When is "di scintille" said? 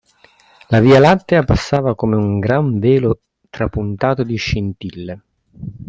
4.23-5.21